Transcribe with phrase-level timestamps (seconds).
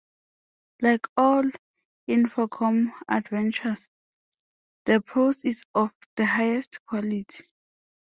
[0.81, 1.43] Like all
[2.09, 3.87] Infocom adventures,
[4.85, 7.45] the prose is of the highest quality.